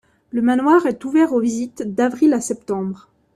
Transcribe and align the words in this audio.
Le 0.31 0.41
manoir 0.41 0.87
est 0.87 1.05
ouvert 1.05 1.31
aux 1.31 1.39
visites 1.39 1.83
d'avril 1.93 2.33
à 2.33 2.41
septembre. 2.41 3.07